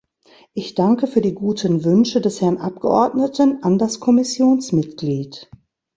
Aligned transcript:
Ich 0.55 0.73
danke 0.73 1.05
für 1.05 1.21
die 1.21 1.35
guten 1.35 1.83
Wünsche 1.83 2.21
des 2.21 2.41
Herrn 2.41 2.57
Abgeordneten 2.57 3.61
an 3.61 3.77
das 3.77 3.99
Kommissionsmitglied. 3.99 5.47